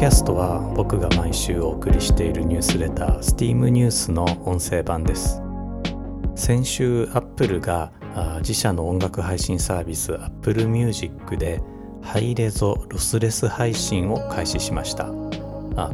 [0.00, 5.42] キャストは僕が毎週お送りしているニュースレター STEAM ニュースの音声版です。
[6.34, 7.92] 先週 Apple が
[8.38, 11.60] 自社の音楽配信サービス Apple Music で
[12.00, 15.12] ハイレゾロスレス配信を開始しました。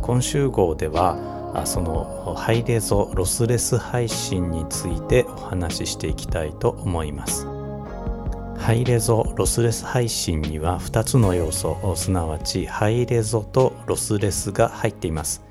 [0.03, 7.49] 今週号ではそのハイレゾロスレス配信についてお話ししていきたいと思います。
[8.59, 15.43] ハイレゾロスレス配信には2つの要素すなわちハイレゾとロスレスが入っています。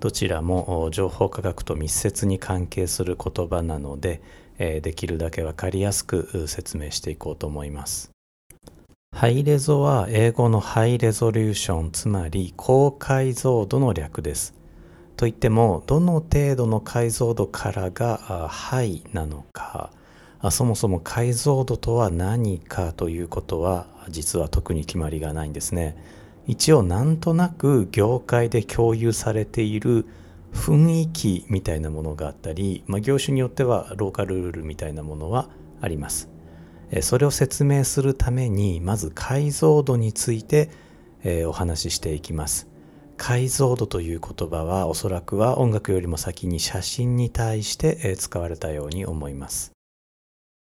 [0.00, 4.22] どちらも情報科学と密接に関係する言葉なので
[4.58, 8.10] できるだけ分かりやすく説明していこうと思います。
[9.14, 14.54] ハイレゾは英語のハイレゾリューションつまり高解像度の略です。
[15.16, 19.90] といってもどの程度の解像度からがハイなのか
[20.50, 25.96] そもそも解像度とは何かということは実は特に決まりがないんですね。
[26.46, 30.06] 一応なんとなく業界で共有されている
[30.54, 36.30] 雰囲気みたいなものがあったり、まあ、業種によってはローカルルールみたいなものはあります。
[37.02, 40.70] それを説明するためにまず解像度について
[41.46, 42.66] お話ししていきます。
[43.18, 49.77] 解像度という言葉はおそらくは音楽よりも先に写真に対して使われたように思います。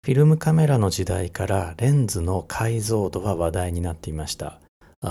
[0.03, 4.59] フィルムカメラの時代からレンズの解像度は話題になっていました。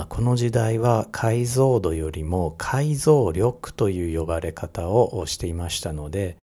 [0.08, 6.38] この時代は解像度よりも解像力という呼ばれ方をしていましたので、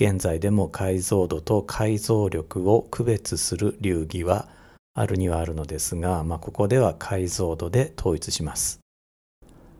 [0.00, 4.46] 現在でも解像度と解像力を区別する流儀は
[4.94, 8.78] あるにはあるのですが、まあ、ここでは解像度で統一します。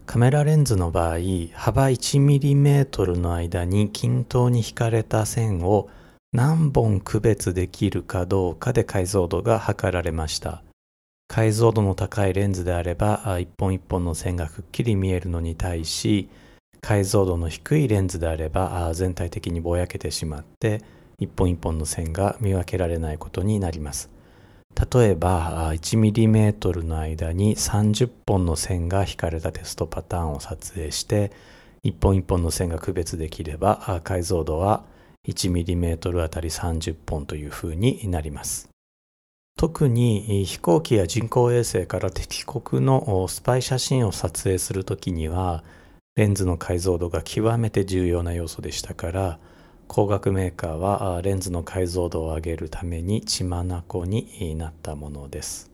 [0.07, 1.19] カメラレンズの場合、
[1.55, 5.89] 幅 1mm の間に均等に引かれた線を
[6.33, 10.63] 何本区別できるかどうかで解像度が測られました。
[11.27, 16.29] 解像度の高いレンズであれば、一本一本の線がくっきり見えるのに対し、
[16.83, 20.83] 解像度の低いレンズであれば、全体的にぼやけてしまって、
[21.19, 24.11] 一本一本の線が見分けられないことになります。
[24.93, 31.33] 例えば、1mm の間に30本の線が引かれたテストパターンを撮影して、
[31.83, 34.85] 一本一本の線が区別できれば、解像度は
[35.29, 38.69] 1mm あたり30本というふうになります。
[39.57, 45.65] 特に飛行機や人工衛星から敵国のスパイ写真を撮影するときには
[46.15, 49.39] レンズの解像度が極めて重要な要素でしたから
[49.89, 53.67] 光学メーカーはレンズの解像度を上げるために血眼
[54.07, 55.73] になったものです。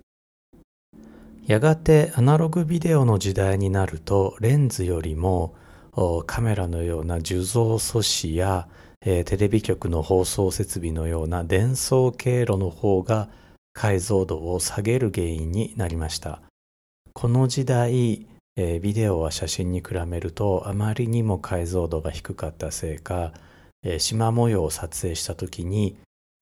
[1.46, 5.54] やがてアナログビデオの時代になるとレンズよりも
[6.26, 8.66] カメラのような受像素子や
[9.06, 13.28] えー、テレビ局の放送設備のような伝送経路の方が
[13.74, 16.40] 解像度を下げる原因になりました。
[17.12, 18.26] この時代、
[18.56, 23.32] えー、ビデオは写真に比べるとあまりにも解像度が低かったせいか、
[23.82, 25.96] えー、縞模様を撮影した時に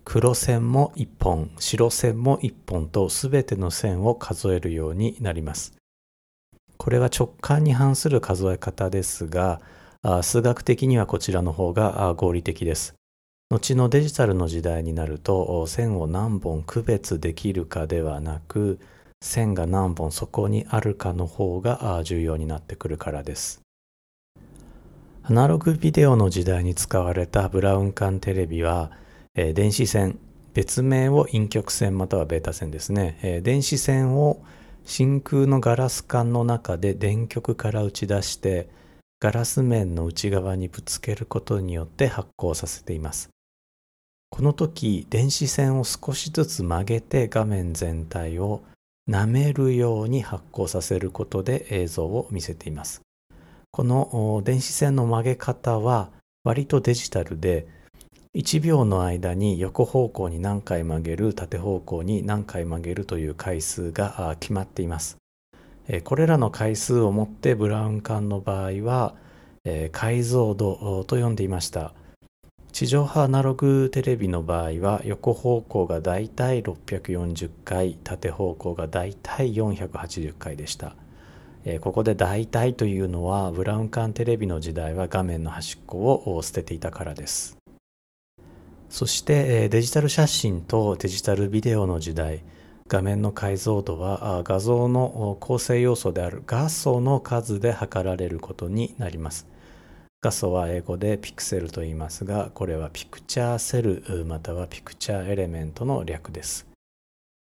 [0.04, 5.74] 黒線も1本、白線も1本と全ての線を数えるようになります。
[6.76, 9.60] これは直感に反する数え方ですが、
[10.22, 12.94] 数学的にはこちらの方が合理的です。
[13.50, 18.80] 後のデジタルの時代になると線を何本区別できるかではなく
[19.22, 23.60] 線が何本そこにあるかの方が重要になってくるからです。
[25.22, 28.90] アナログビデオの時代に使われたブラウン管テレビは、
[29.36, 30.18] 電子線、
[30.52, 34.42] 別名を陰極線またはベータ線ですね、電子線を
[34.84, 38.68] 真空のガラス管の中で電極から打ち出して
[39.22, 43.30] ガラス面の内側にぶつけることによって発光させています。
[44.30, 48.64] この時、電子線を少しずつ曲げて画面全体を
[49.08, 53.02] 舐めるように発光させることで映像を見せています。
[53.70, 56.10] この電子線の曲げ方は
[56.42, 57.68] 割とデジタルで
[58.34, 65.21] 1秒の間に横方向に何回曲げる縦方向に何回曲げるという回数が決まっています。
[66.00, 69.14] これらの回数をもってブラウン管の場合は、
[69.92, 71.92] 解像度と呼んでいました。
[72.72, 80.96] 地上波アナログテレビの場合は横方向がだいたい640回縦方向がだいたい480回でした、
[81.82, 87.58] ここでだいたいというのはブラウン管テレビの時代は画面の端っこを捨てていたからです。
[88.88, 92.42] そしてデジタル写真とデジタルビデオの時代。
[92.92, 99.46] 画面の解像度は画像の構成要素である画素の数で測られることになります。
[100.20, 106.66] 画素は英語でピクセルと言いますが、これはピクチャーセルまたはピクチャーエレメントの略です。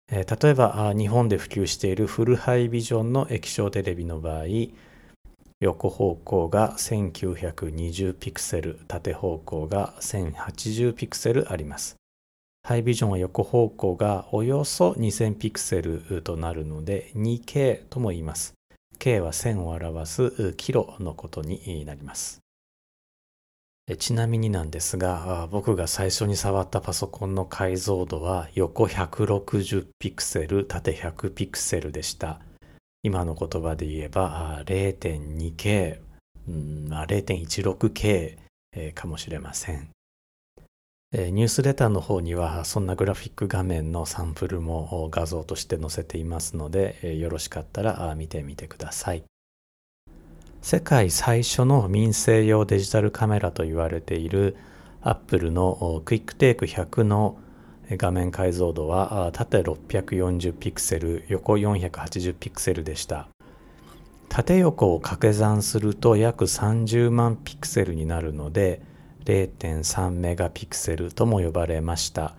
[0.09, 4.45] 例えば日本で普及しているフルハイビジョンの液晶テレビの場合、
[5.59, 12.00] 横方向が1920ピクセル縦方向が1080ピクセルあります
[12.71, 18.55] ハイビジョンは横方向がおよそ2000ピクセルとなるので 2K とも言います。
[19.01, 22.39] K は1000を表すキロのことになります。
[23.99, 32.39] ちなみになんですが僕が最初に触ったパソコンの解像度は横160ピクセル縦100ピクセルでした。
[33.03, 35.99] 今の言葉で言えば 0.2K、
[36.47, 38.39] 0.16K
[38.95, 39.91] かもしれません。
[41.13, 49.25] ニュースレターの方にはそんなグラフィック画面のサンプルも画像として載せていますのでよろしかったら見てみてください。
[50.63, 54.57] 世界最初の民生用デジタルカメラと言われている
[55.03, 57.39] アップルのクイックテイク100の
[57.91, 63.27] 画面解像度は縦640ピクセル横480ピクセルでした
[64.29, 68.83] 縦横を掛け算すると約30万ピクセルになるので
[69.25, 72.35] 0.3メガピクセルとも呼ばれました。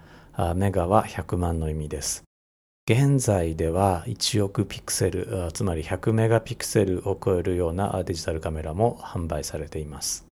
[0.56, 2.24] メガは100万の意味です。
[2.90, 10.26] 現在では1億ピクセルつまり100メガピクセルを超えるようなデジタルカメラも販売されています。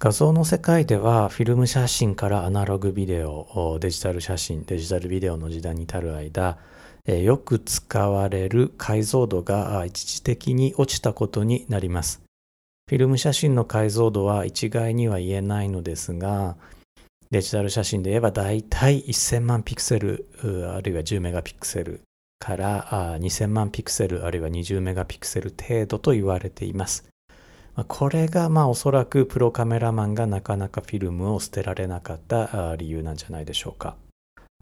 [0.00, 6.58] 画像の世界ではフィルム写真からアナログビデオデジタル写真デジタルビデオの時代に至る間
[7.06, 12.27] よく使われる解像度が一時的に落ちたことになります。
[12.88, 16.56] フィルム写真の解像度は一概には言えないのですが
[17.30, 20.26] デジタル写真で言えばだいたい1000万ピクセル
[20.74, 22.00] あるいは10メガピクセル
[22.38, 27.04] から2000万ピクセルあるいは20メガピクセル程度と言われています
[27.88, 33.96] これがまあおそらくプロカメラマンがなかなかフィルムを捨てられなかった理由なんじゃないでしょうか。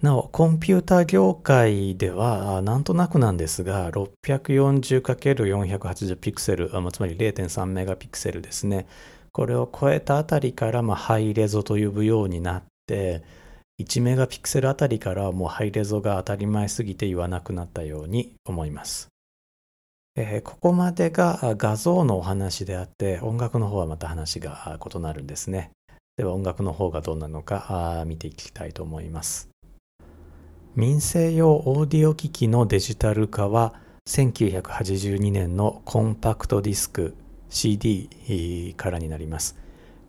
[0.03, 8.87] なお、コンピューター業界では、なんとなくなんですが、640×480 ピクセル、つまり0.3メガピクセルですね。
[9.33, 13.23] これを超えたあたりから、まあ、ハイレゾと呼ぶようになって、
[13.79, 19.09] 1メガピクセルあたりからもうハイレゾが当たり前すぎて言わなくなったように思います。
[20.19, 25.73] えー、ここまでが画像のお話であって音楽の方はまた話が異なるんですね
[26.17, 29.51] では音楽の方がどうなのか見ていきたいと思います
[30.77, 33.73] 民生用オーディオ機器のデジタル化は
[34.11, 37.15] 1982年のコンパクトディスク
[37.49, 39.57] CD からになります。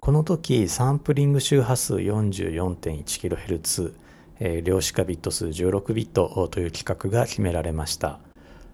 [0.02, 3.94] この時サンプリング周波数 44.1kHz
[4.62, 8.20] 量子化ビット数16ビットという規格が決められました。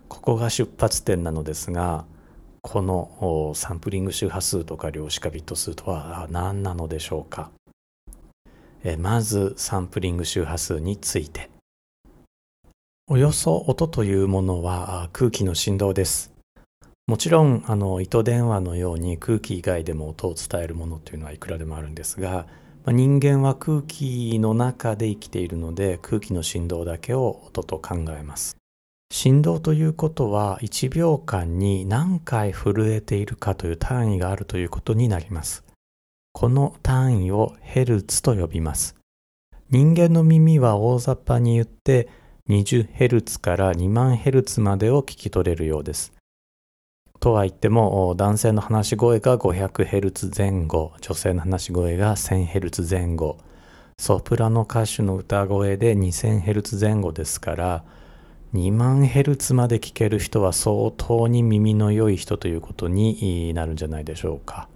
[0.10, 2.06] ここが出発点なのですが
[2.62, 7.52] このサンプリング周波数とか量子化ビット数とは何なのでしょうか。
[8.98, 11.54] まずサンプリング周波数について。
[13.10, 16.32] およそ音というものは空気の振動です
[17.06, 22.48] もちろんあの糸電話のように空気以外でも音を伝えるものというのはいくらでもあるんですが、
[22.86, 28.56] まあ、人間は空気の中で生きているので空気の振動だけを音と考えます
[29.12, 35.64] 振動ということは1秒間に何回震えているかという単位があるということになります。
[36.32, 38.96] この単位をヘルツと呼びます。
[39.70, 42.10] 人間の耳は大雑把に言って
[42.50, 46.12] 20ヘルツから2万ヘルツまでを聞き取れるようです。
[47.22, 53.38] とは言っても男性の話し声が500ヘルツ前後、女性の話し声が1000ヘルツ前後、
[53.98, 57.86] ソプラノ歌手の歌声で2000ヘルツ前後ですから、
[58.54, 64.68] 2万ヘルツまで聞ける人は相当に耳の良い人ということになるんじゃないでしょうか。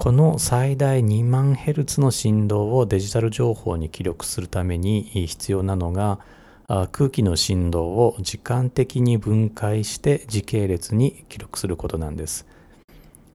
[0.00, 6.20] この最大2万ヘルツの振動をデジタル情報に記録するために必要なのが
[6.90, 12.46] 空気の振動を時間的に分解して時系列に記録することなんです。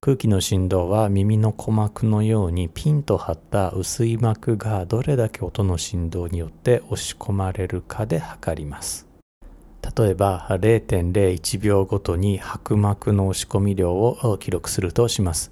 [0.02, 9.06] 空気の振動は耳の鼓膜のようにピンと張った薄い膜がどれだけ音の振動によって押し込まれるかで測ります。
[9.96, 15.52] 例えば0.01秒ごとに拍膜の押し込み量を記録するとします。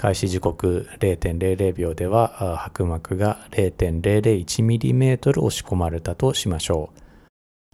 [0.00, 7.00] 開始時刻0.00秒では拍膜が 0.001mm 押し込まれたとしましょう。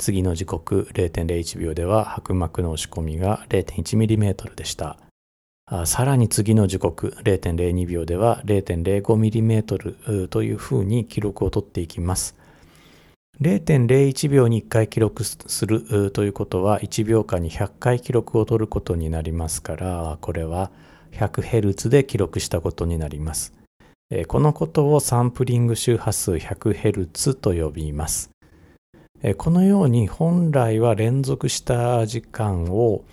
[0.00, 4.98] 次の時刻0.01秒では拍膜の押し込みが 0.1mm でした。
[5.84, 12.34] さらに次の時刻0.02秒では 0.05mm というふうに記録を取っていきます。
[13.40, 20.72] 0.01秒に1回記録するということは1秒間に100回記録を取ることになりますからこれは
[21.16, 23.52] 100Hz で記録したことになります。
[24.28, 28.30] このことをサンプリング周波数 100Hz と呼びます。
[29.36, 33.04] このように本来は連続した時間を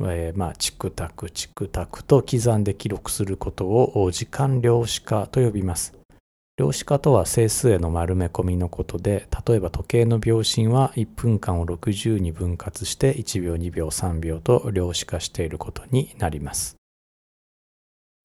[0.00, 5.94] えー、まあ、チクタクチクタクと刻んで記録することを時間量子化と呼びます。
[6.56, 16.77] 量子化とは整数への丸め込みのことで、例えば時計の秒針は1分間を60に分割して1秒、2秒、3秒と量子化していることになります。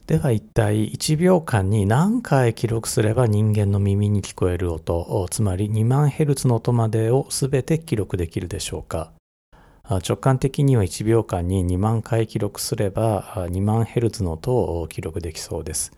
[0.06, 9.14] では一体1秒間に何回記録すれば人間の耳に聞こえる音、つまり2万ヘルツの音までを全て記録できるでしょうか？
[9.88, 15.94] 直感的には1秒間に2万回記録すれば2万ヘルツの音を記録できそうです。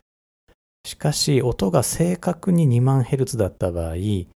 [0.85, 4.27] しかし音が正確に2万ヘルツだった場合、1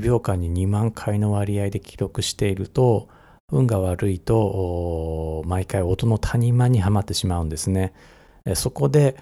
[0.00, 3.08] 秒間に2万回の割合で記録していると、
[3.52, 7.92] 運が悪いと毎回音の谷間にはまってしまうんですね。
[8.54, 9.16] そこで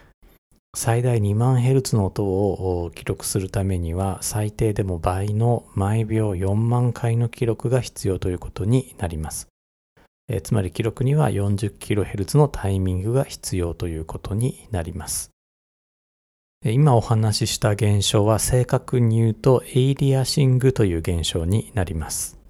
[0.75, 9.49] 最大2万ヘルツの音を記録するためには最低でも倍の毎秒4万回の記録が必要ということになります。
[10.29, 15.31] えつまり記録には 40kHz のタイミングが必要ということになります。
[16.65, 22.42] 今お話しした現象は正確に言うとエイリアシングという現象になります。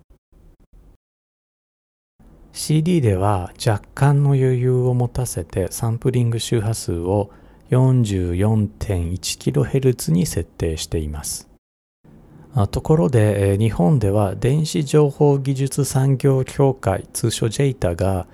[2.53, 7.31] CD では若干の余裕を持たせてサンプリング周波数を
[7.71, 11.49] 44.1kHz に設定しています。
[12.71, 18.27] ところで日本では電子情報技術産業協会通称 JEITA が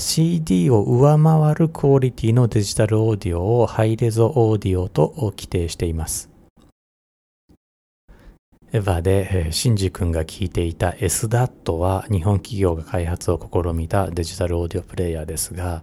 [0.00, 6.28] CD を上回るクオリティのデジタルオーディオをハイレゾオーディオと規定しています。
[8.72, 15.82] エヴァで、シンジ君が聞いていた SDAT は日本企業が開発を試みたデジタルオーディオプレイヤーですが、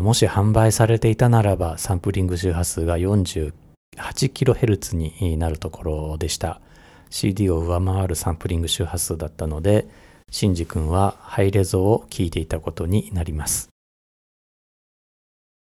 [0.00, 6.62] もし販売されていたならばサンプリング周波数が 48kHz になるところでした。
[7.10, 9.86] CD を上回るサンプリング周波数だったので、
[10.30, 13.68] シンジ君はハイレゾを聞いていたことになります。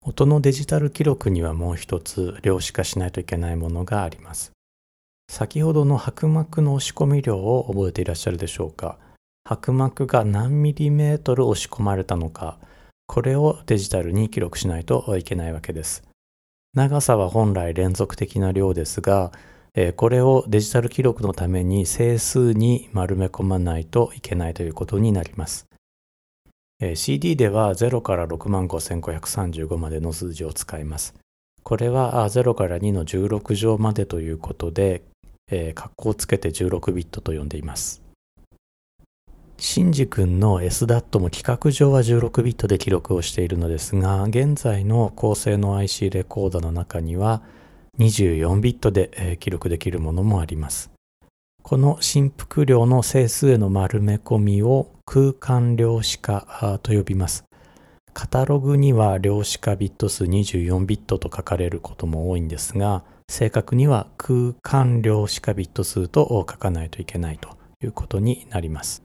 [0.04, 4.52] 音のデジタル記録にはもう一つ量子化しないといけないものがあります。
[5.28, 8.98] 先ほどの薄膜の押し込み量を覚えていらっしゃるでしょうか？
[9.50, 12.58] 薄膜が何ミリメートル押し込まれたのか？
[13.06, 16.02] これをデジタルに記録しないといけないわけです。
[16.74, 19.32] 長さは本来連続的な量ですが
[19.96, 25.66] これをデジタル記録のために整数に丸め込まないといけないということになります。
[26.94, 31.14] CD では0から65,535までの数字を使います。
[31.62, 35.02] これは0から2の16乗までということで
[35.50, 38.02] えー、括弧をつけて16ビットと呼んでいます。
[39.58, 47.42] シンジ君の SDAT も規格上は16ビットで記録をしているのですが、現在の高性能 IC レコーダーの中には
[47.98, 50.90] 24ビットで、記録できるものもあります。
[51.62, 57.45] この振幅量の整数への丸め込みを空間量子化と呼びます。
[58.16, 67.50] カタログには量子化ビット数24ビットと書かれることも多いんですが、正確には空間量子化ビット数と書かないといけないと
[67.82, 69.02] いうことになります。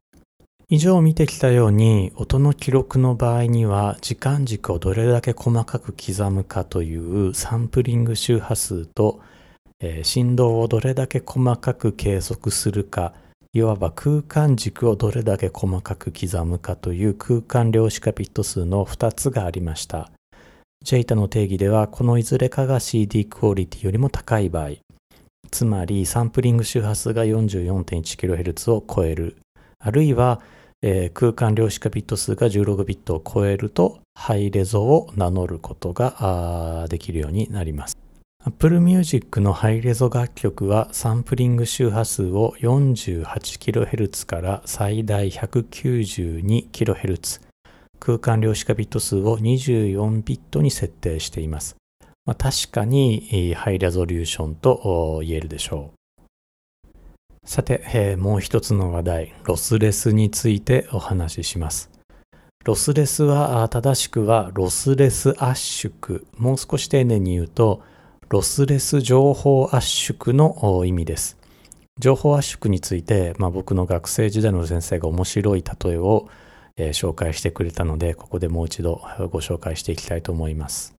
[0.69, 9.19] 以上見てきたように音の記録の場合には時間軸をどれだけ細かく刻むかというサンプリング周波数と、
[9.81, 13.13] えー、振動をどれだけ細かく計測するか
[13.53, 20.11] いわば空間軸をどれだけ細かく刻むかという空間量子化ビット数の2つがありました。
[20.83, 24.69] ジェイタの定義ではこのいずれかが CD クオリティよりも高い場合
[25.51, 29.37] つまりサンプリング周波数が 44.1kHz を超える
[29.77, 30.41] あるいは、
[30.81, 37.95] えー、空間量子化ビット数が16ビットを超えるとハイレゾを名乗ることができるようになります
[38.43, 47.41] Apple Music のハイレゾ楽曲はサンプリング周波数を 48kHz から最大 192kHz
[47.99, 51.75] 空間量子化ビット数を24ビットに設定しています。
[52.25, 55.97] まあ、確かにハイレゾリューションと言えるでしょう。
[57.45, 61.91] さて、えー、もう一つの話題、ロスレスについてお話しします。
[62.65, 66.21] ロスレスは、正しくはロスレス圧縮。
[66.37, 67.83] もう少し丁寧に言うと、
[68.31, 71.37] ロスレス情報圧縮の意味です。
[71.99, 76.27] 情報圧縮について、まあ、僕の学生時代の先生が面白い例えを
[76.77, 80.95] えー、紹介してくれたので、ここでもう一度ご紹介していきたいと思います。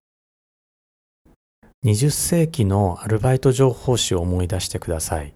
[1.85, 5.33] 20世紀のアルバイト情報誌を思い出してください。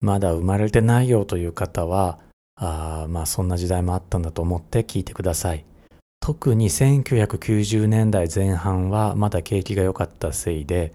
[0.00, 2.18] まだ生まれてないよという方は、
[2.54, 5.64] あまあそんな時代もあったんだと思って聞いてください。
[6.26, 10.92] 特に1990年代前半はまだ景気が良かったせいで、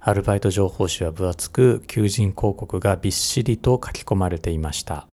[0.00, 5.06] アルバイト情報誌は分厚く求人広告がびっしりと書き込まれていました。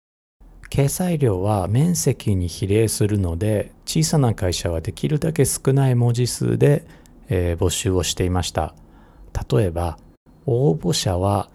[0.71, 6.87] 掲載量は面積に比例するので小さな会社はできるだけ少ない文字数で、
[7.27, 8.73] えー、募集をしていました
[9.51, 9.99] 例えば
[10.47, 11.47] 応募者は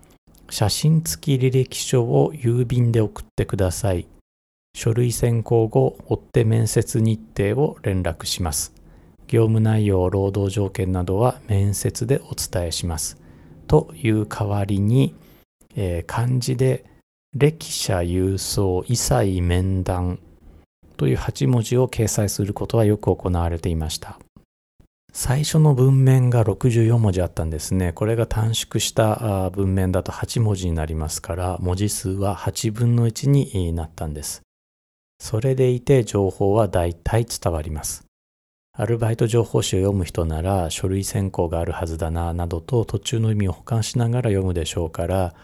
[0.50, 4.06] 写真付き履歴書を郵便で送ってください
[4.75, 8.75] 書類選考後追って面接日程を連絡します
[9.26, 13.19] 業務内容労働条件などは面接でお伝えします
[13.66, 15.14] という代わりに、
[15.75, 16.85] えー、漢字で
[17.35, 20.21] 歴者郵送異彩面談
[20.97, 24.19] という8文字を掲載することはよく行われていました。
[25.12, 27.93] 最初の文面が64文字あったんですね。
[27.93, 34.43] これが短縮した文面だと8文字になりますから、文字数は8分の1になったんです。
[35.25, 38.04] それでいて情報は大体伝わります。
[38.76, 45.35] アルバイト情報誌を読む人なら書類選考があるはずだな、などと途中の意味を保管しながら読むでしょうから、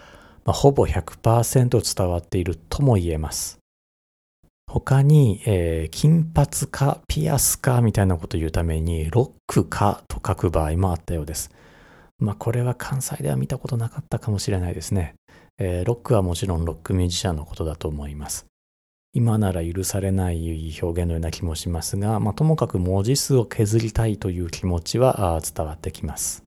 [0.44, 3.58] まあ、ほぼ100%伝わっているとも言えます。
[4.70, 11.50] 他に、えー、金髪かピアスかみたいなことを言うためにロックかと書く場合もあったようです。
[12.18, 15.14] まあこれは関西では見たことなかったかもしれないですね。
[15.56, 18.49] えー、ロックはもちろんロックミュージシャンのことだと思います。
[19.12, 26.44] 今なら許されない表現のような気もしますが、まあ、ともかく文字数を削りたいという気持ちは伝わってきます。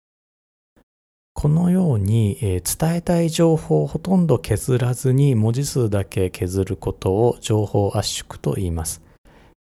[1.34, 9.02] このように、えー、伝えたい情報をほとんど削らずに文字数だけ削ることを情報圧縮と言います。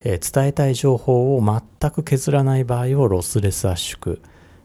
[0.05, 4.19] えー、伝えたい情報を全く削らない場合をロスレス圧縮、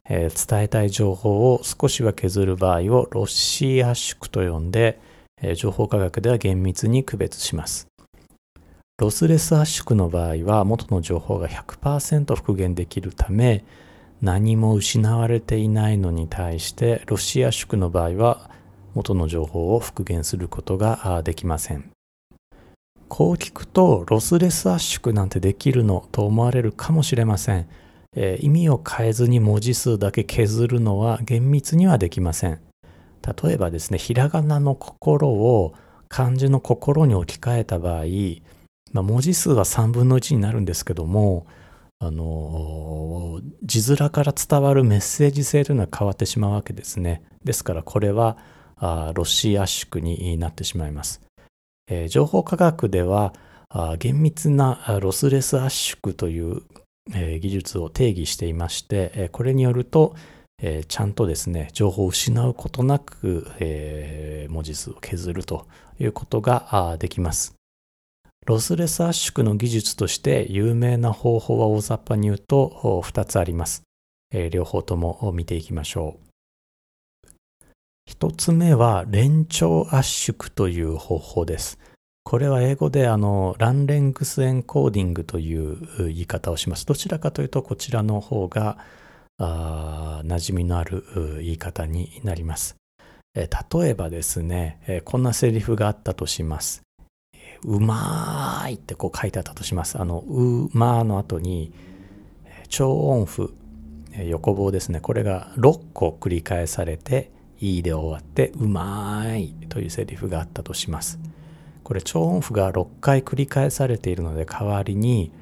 [0.09, 5.01] えー、伝えたい情報を少しは削る場合をロッシー圧縮と呼んで、
[5.43, 7.89] え情報科学では厳密に区別します。
[8.99, 13.65] ロスレス圧縮の場合は元の情報が100%復元できるため、
[14.21, 18.51] 何も失われていないのに対してロシア縮の場合は
[18.95, 21.93] 元の情報を復元することができません。
[23.07, 27.69] こう聞くとロスレス圧縮なんてできるのと思われるかもしれません、
[28.17, 32.61] えー、意味を変えずに文字数だけ削るのは厳密にはできません。
[33.45, 35.73] 例えばですね、ひらがなの心を
[36.09, 38.05] 漢字の心に置き換えた場合、
[38.93, 41.47] まあ、文字数は3分の1になるんですけども、
[42.01, 47.23] あの字面から伝わるメッセージ性というのは変わってしまうわけですね。
[47.43, 48.37] ですからこれは
[48.77, 51.21] あロシア縮になってしまいます。
[51.91, 53.35] えー、情報科学では
[53.99, 56.63] 厳密なロスレス圧縮という、
[57.13, 60.15] えー、技術を定義していまして、えー、これによると、
[60.63, 63.49] えー、ちゃんとですね情報を失うことなく、
[64.51, 65.67] 文字数を削ると
[65.99, 67.58] いうことができます。
[68.49, 73.83] ロスレス圧縮の技術として有名な方法は大雑把に言うと2つあります。
[74.33, 76.19] え両方とも見ていきましょ
[77.27, 77.31] う。
[78.11, 81.79] 1つ目は連長圧縮という方法です。
[82.25, 86.87] これは英語であのランレングスエンコーディングという言い方をします。
[86.87, 88.79] どちらかというとこちらの方が
[89.37, 91.05] あ馴染みのある
[91.43, 92.77] 言い方になります。
[93.35, 93.47] 例
[93.83, 96.88] えばですね、こんなセリフがあったとします。
[97.65, 100.01] うまーいってこう書いてあったとします。
[100.01, 101.73] あの、うまーの後に、
[102.69, 103.55] 超音符、
[104.27, 105.01] 横棒ですね。
[105.01, 111.19] これが6個繰り返されて、いいで終わって、うまーいというセリフがあったとします。
[111.83, 115.33] これ超音符が6回繰り返されているので、代わりに、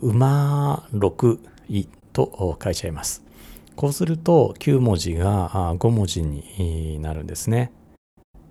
[0.00, 3.24] うまー6いと書いちゃいます。
[3.76, 7.70] こうすると9文字が5文字になるんですね。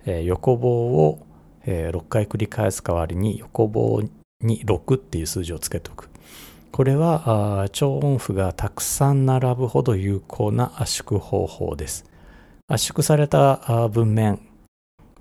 [0.06, 1.26] 横棒を
[1.70, 4.02] え、6回繰り返す代わりに横棒
[4.40, 6.08] に6っていう数字をつけておく。
[6.72, 12.06] これは超音符がたくさん並ぶほど有効な圧縮方法です。
[12.68, 14.40] 圧縮された文面、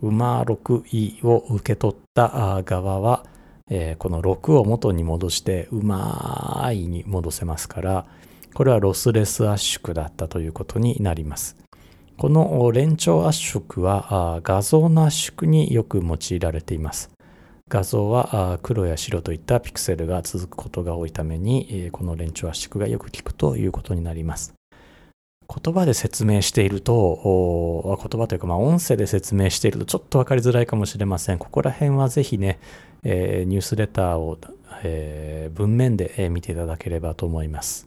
[0.02, 3.26] 馬6位を受け取った側は、
[3.70, 8.06] え、この6を元に戻してうまいに戻せますから、
[8.54, 11.58] これはロスレス圧縮だったということになります。
[12.18, 17.12] この連長圧縮は画像の圧縮によく用いられています。
[17.70, 24.56] 画像は黒や白といったピクセルが続くことが多いために、この連長圧縮がよく効くということになります。
[25.48, 31.38] 言葉で説明していると、言葉というか、まあ、音声で説明しているとちょっと分かりづらいかもしれません。
[31.38, 32.60] ここら辺はぜひね、
[33.04, 34.40] えー、ニュースレターを、
[34.84, 37.87] えー、文面で見ていただければと思います。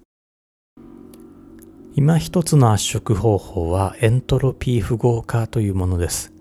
[1.97, 6.33] 今一つの圧縮方法はエントロピー符号化というものです。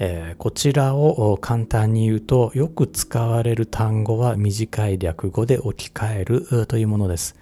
[0.00, 7.36] えー、こちらを簡単に言うとよく使われる単語は短い略語で置き換えるというものです。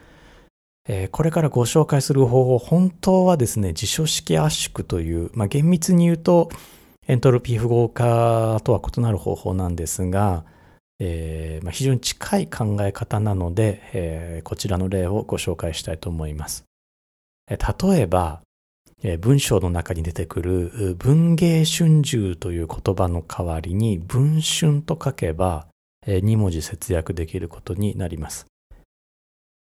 [0.88, 6.50] えー、これからご紹介する方法、本当はですね、辞書式圧縮という、まあ、厳密に言うと、
[7.06, 10.44] エントロピー符号化とは異なる方法なんですが、
[10.98, 16.67] えー、まあ、非常に近い考え方なので、えー、こちらの例をご紹介したいと思います。
[17.48, 18.42] 例えば、
[19.20, 25.68] 文章の中に出てくる文芸春秋という言葉の代わりに文春と書けば、
[26.06, 28.46] 2文字節約できることになります。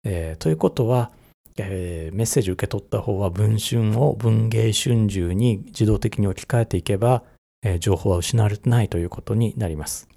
[0.04, 1.12] えということは、
[1.58, 7.22] えメッセージ受け取った方は文春を文芸春秋に自動的に置き換えていけば、
[7.62, 10.08] え情報は失われてないということになります。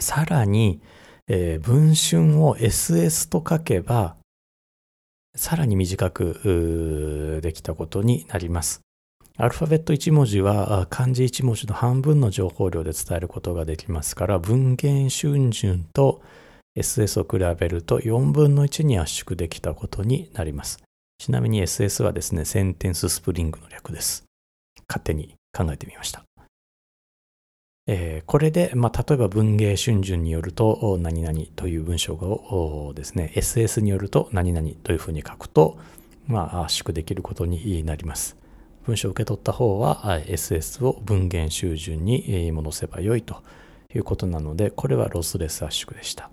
[0.00, 0.80] さらに、
[1.28, 4.16] 文春を SS と書けば、
[5.36, 8.80] さらに短くできたことになります。
[9.38, 16.22] アルファベット1文字は漢字1文字の半分の情報量で伝えることができますから、文言春春と
[16.76, 20.82] SS を比べると4分の1に圧縮できたことになります。
[21.18, 24.24] ちなみに SS はですね、センテンススプリングの略です。
[24.88, 26.25] 勝手に考えてみました。
[27.88, 35.78] えー、これで、まあ、例えば文芸春秋によると何々という文章をですね、SS によると何々というふうに書くと、
[36.26, 38.36] まあ、圧縮できることになります。
[38.86, 43.42] 文章を受け取った方は SS を文言集順に戻せばよいと
[43.94, 46.30] いうことなので、これはロスレス圧縮でした。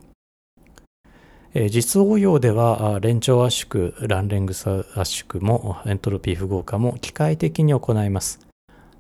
[1.70, 8.53] 実応用では連長圧縮、ランレングス圧縮もエントロピー符号化も機械的に行います。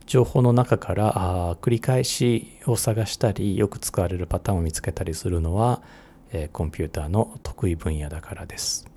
[0.05, 5.81] 情報の中から繰り返しを探したりよく使われるパターンを見つけたりするのは、
[6.31, 8.87] えー、コンピューターの得意分野だからです。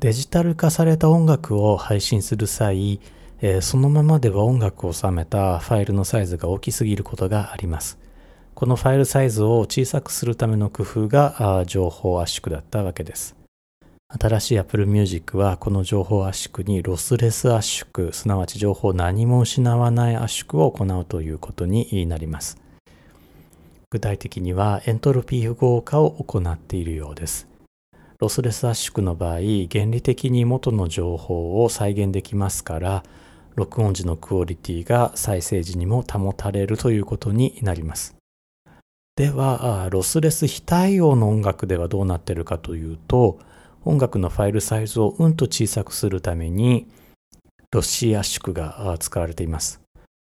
[0.00, 3.00] デジタル化された音楽を配信する際、
[3.40, 7.98] えー、そのままでは音楽を収めたファイルのサイズが大きすぎることがあります。
[8.54, 13.41] このファイルサイズを小さくするための工夫が情報圧縮だったわけです。
[14.18, 22.58] 新しい Apple Music はこの情報圧縮にロスレス圧縮、すなわち情報を何も失わない圧縮を行うということになります。
[23.90, 27.48] 具体的にはエントロピー符号化を行っているようです。
[28.18, 29.38] ロスレス圧縮の場合、
[29.70, 33.04] 原理的に元の情報を再現できますから、
[33.54, 38.14] 録音時のクオリティが再生時にも保たれるということになります。
[39.16, 43.38] では、ロスレス非対応の音楽ではどうなっているかというと、
[43.84, 46.86] 音楽のファイルサイズをうんと小さくするために
[47.70, 49.80] ロッシー圧縮が使われています。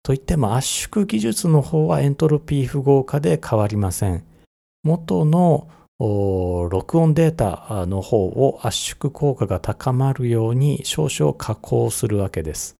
[0.02, 4.24] といっても圧縮技術の方はエントロピー符号化で変わりません。
[4.82, 12.74] 元の録音データの方を圧縮効果が高まるように少々加工するわけです。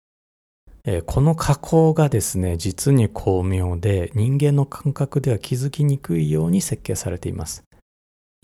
[1.07, 7.63] この加工がですね、実に巧妙で人間の感覚では気づきにくいように設計されています。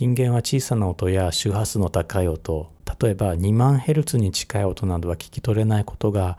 [0.01, 6.39] 人間は小さな音や周波数の高い音、例えば2万ヘルツに近い音などは聞き取れないことが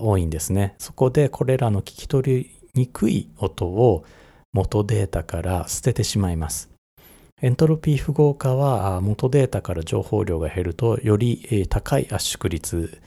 [0.00, 0.76] 多いんですね。
[0.78, 4.06] そこでこれらの聞き取りにくい音を
[4.54, 6.70] 元データから捨ててしまいます。
[7.42, 12.98] エントロピー符号化は元データから情報量が減るとより高い圧縮率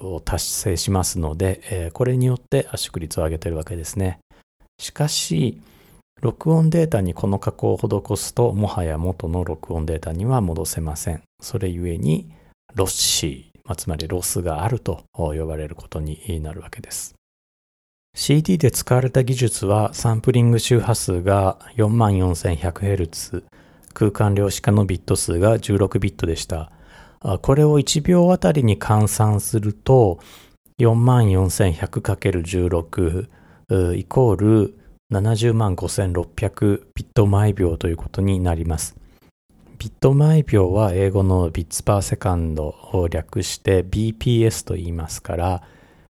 [0.00, 4.20] を達成しますので、これによって圧縮率を上げているわけですね。
[4.78, 5.60] しかし、
[6.20, 11.22] 録音データにこの加工を施すと、もはや元の録音データには戻せません。
[11.40, 12.28] それゆえに、
[12.74, 17.14] ロッシー、まあ、つまりロスがあると呼ばれることになるわけです。
[18.16, 23.44] CD で使われた技術は、サンプリング周波数が 44,100Hz、
[23.94, 26.72] 空間量子化のビット数が16ビットでした。
[27.42, 30.18] これを1秒あたりに換算すると、
[30.80, 33.28] 44,100×16
[33.96, 34.74] イコール
[35.12, 38.94] 70万5600ビット毎秒ということになります。
[39.78, 45.62] ビット毎秒は英語の bits per second を略して bps と言いますから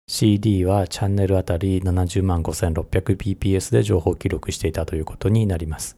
[0.08, 5.98] CD はチャンネルあたり70万 5600bps で情報を記録していたということになります。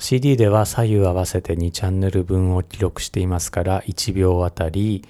[0.00, 5.04] CD では左右合わせて2チャンネル分を記録していますから1秒あたり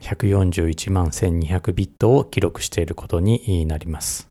[0.00, 4.28] 141万1200ビットを記録していることになります。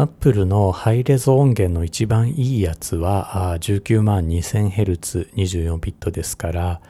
[0.00, 6.80] Apple のハイレゾ音源の一番いいやつは19万 2000Hz24 ビットですから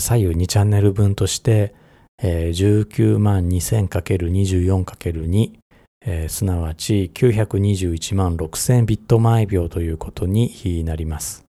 [0.00, 1.72] 左右2チャンネル分として
[2.20, 11.44] 19万 2000×24×2 すなわち921万6000ビット毎秒ということになります。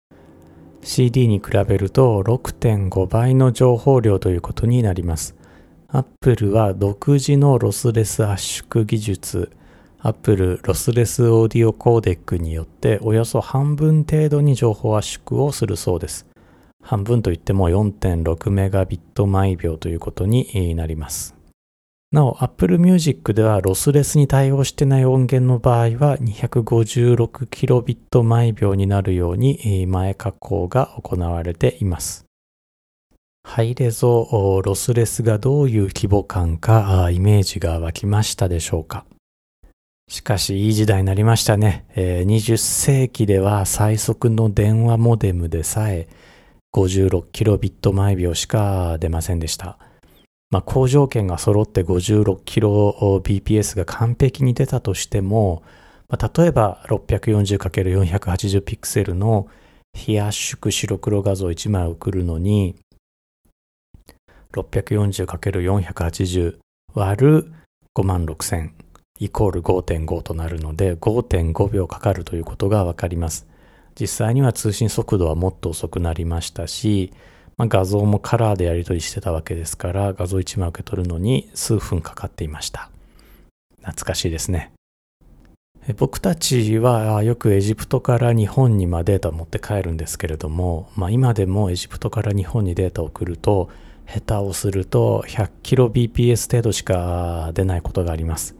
[0.83, 5.37] CD に比べると6.5倍の情報量ということになります。
[5.88, 9.53] Apple は独自のロスレス圧縮技術
[10.01, 16.27] Apple ロスレスオーディオコーデックによっておよそ半分程度に情報圧縮をするそうです。
[16.85, 21.35] 半分といっても4.6メガビット毎秒ということになります。
[22.13, 32.25] なお、Apple Music ではロスレスに対応してない音源の場合は 256kbit 毎秒になるように前加工が行われています。
[33.43, 39.05] ハイレゾロスレスがどういう規模感かイメージが湧きましたでしょうか
[40.09, 41.85] しかしいい時代になりましたね。
[41.94, 46.09] 20世紀では最速の電話モデムでさえ
[46.75, 49.79] 56kbit 毎秒しか出ませんでした。
[50.51, 55.62] まあ、高条件が揃って 56kbps が完璧に出たとしても、
[56.09, 59.47] まあ、例えば 640×480 ピクセルの
[59.92, 62.77] 非圧縮白黒画像1枚送るのに
[64.55, 66.57] 640×480
[66.94, 67.53] 割る
[67.94, 68.71] 5万6000
[69.18, 73.46] イコール5.5となるので5.5秒かかるということがわかります。
[73.98, 77.12] 実際には通信速度はもっと遅くなりましたし、
[77.57, 82.90] まあ、画像もカラーでやり取りしてたわけですから画像1枚受け取るのに数分かかっていました。
[83.78, 84.72] 懐かしいですね。
[85.96, 93.70] 僕たちはよくエジプトから日本にデータを持って帰るんですけれども、まあ、今でもエジプトから日本にデータを送ると
[94.07, 98.58] 下手をすると 100kbps 程度しか出ないことがあります。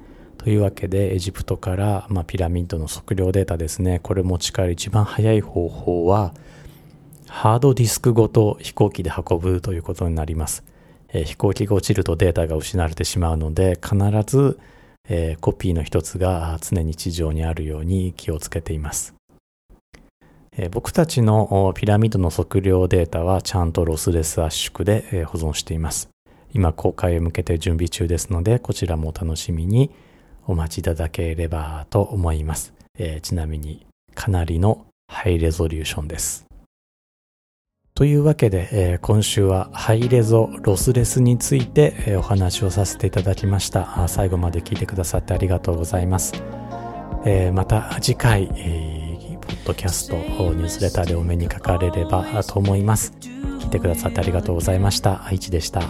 [0.49, 6.33] というわけでエジプトから、まあ、ピラミッドの測量データですねこれ持ち帰る一番早い方法は
[7.27, 10.65] ハードディスクごと飛行機で運ぶということになります。
[11.11, 14.59] えー、飛行機が落ちるとデータが失われてしまうので必ず、
[15.07, 19.15] えー、コピーの一つが常に地上にあるように気をつけています。
[20.53, 26.09] えー、僕たちのピラミッドの測量データはちゃんとロスレス圧縮で、え保存しています。
[26.55, 29.91] 今公開へ向けて準備中ですのでこちらもお楽しみに
[30.49, 32.75] お待ちいただければと思います。
[32.99, 36.47] えちなみにかなりのハイレゾリューションです。
[37.95, 44.07] というわけで、えー、今週はハイレゾロスレスについて、えー、お話をさせていただきました。
[44.07, 46.33] 最後まで聞いてくださってありがとうございます、
[47.25, 53.13] えー、また次回、えー、ポッドキャストニュースレターでお目にかかれればと思います。
[53.21, 55.27] 聞いてくださってありがとうございました。
[55.27, 55.83] 愛知でした。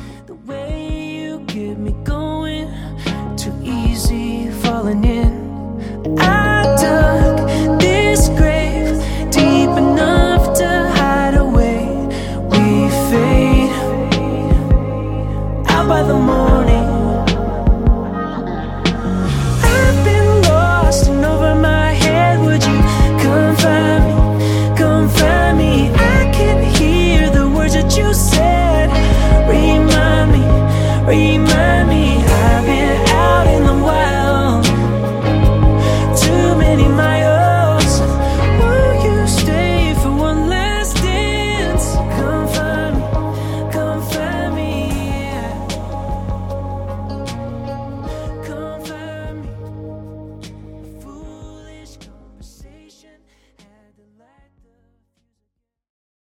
[4.79, 6.19] Falling in.
[6.21, 6.38] I